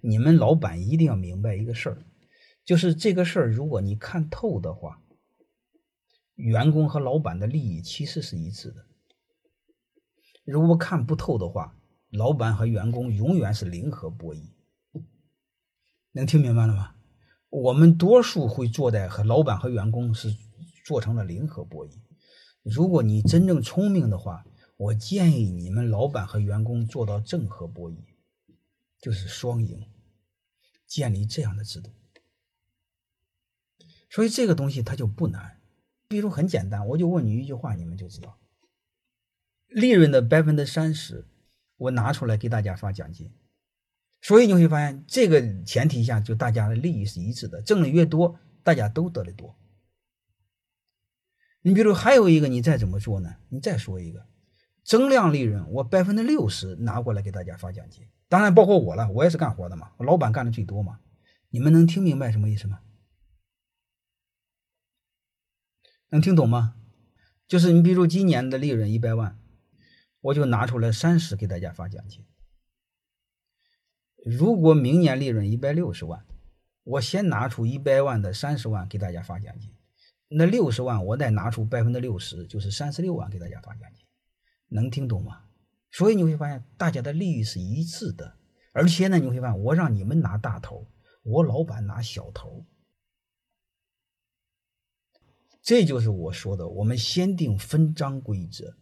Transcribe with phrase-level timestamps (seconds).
[0.00, 2.04] 你们老板一定要明白一个事儿，
[2.64, 5.02] 就是这个事儿，如果你看透的话，
[6.34, 8.82] 员工和老板的利益其实是一致的；
[10.44, 11.76] 如果看不透的话，
[12.10, 14.50] 老板和员工永远是零和博弈。
[16.12, 16.94] 能听明白了吗？
[17.50, 20.34] 我们多数会做在和老板和员工是
[20.84, 21.92] 做成了零和博弈。
[22.62, 24.44] 如果你真正聪明的话，
[24.76, 27.96] 我建议你们老板和员工做到正和博弈，
[29.00, 29.86] 就是双赢，
[30.86, 31.92] 建立这样的制度。
[34.10, 35.60] 所以这个东西它就不难，
[36.08, 38.38] 比如很简单，我就问你一句话，你们就知道，
[39.68, 41.26] 利润的百分之三十，
[41.76, 43.32] 我拿出来给大家发奖金。
[44.20, 49.56] 所以你会发现，这个前提下就大家的利益是一致的，挣的越多，大家都得的多。
[51.60, 53.36] 你比如还有一个，你再怎么做呢？
[53.50, 54.26] 你再说一个。
[54.82, 61.00] 增量利润，我百分之六十拿过来给大家发奖金，当然包括我了，我也是干活的嘛，老板干的最多嘛。
[61.50, 62.80] 你们能听明白什么意思吗？
[66.10, 66.74] 能听懂吗？
[67.46, 69.38] 就是你比如今年的利润一百万，
[70.20, 72.26] 我就拿出来三十给大家发奖金。
[74.24, 76.26] 如果明年利润一百六十万，
[76.84, 79.74] 我先拿出一百万的三十万给大家发奖金，
[80.28, 84.04] 那六十万我再拿出百分之六十，就是三十六万给大家发奖金。
[84.68, 85.47] 能听懂吗？
[85.90, 88.36] 所以你会发现大家的利益是一致的，
[88.72, 90.86] 而且呢，你会发现我让你们拿大头，
[91.22, 92.64] 我老板拿小头，
[95.62, 98.76] 这就是我说的，我们先定分章规则。